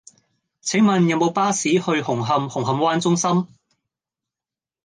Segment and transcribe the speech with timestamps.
[0.63, 3.45] 請問有無巴士去紅磡紅磡灣中心